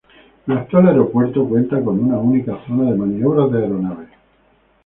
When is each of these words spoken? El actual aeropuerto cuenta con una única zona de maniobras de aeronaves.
El 0.47 0.57
actual 0.57 0.87
aeropuerto 0.87 1.47
cuenta 1.47 1.79
con 1.79 1.99
una 2.03 2.17
única 2.17 2.57
zona 2.65 2.89
de 2.89 2.97
maniobras 2.97 3.51
de 3.51 3.59
aeronaves. 3.59 4.09